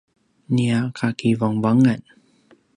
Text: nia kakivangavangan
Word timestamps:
nia 0.55 0.79
kakivangavangan 0.97 2.01